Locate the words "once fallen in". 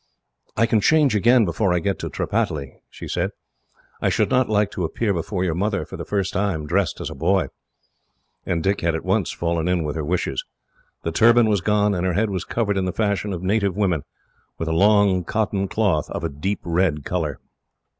9.05-9.83